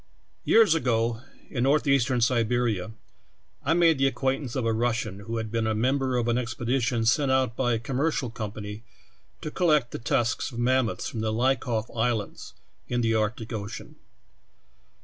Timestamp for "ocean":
13.53-13.95